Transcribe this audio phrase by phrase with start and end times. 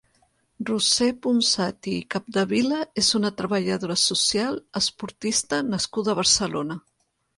[0.67, 6.81] Roser Ponsati i Capdevila és una treballadora social, esportista nascuda a Barcelona.